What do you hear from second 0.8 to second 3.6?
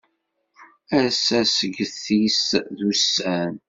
Ass asget-is d ussan.